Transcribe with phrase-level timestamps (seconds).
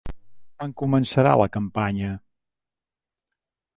[0.61, 2.17] Quan començarà la campanya?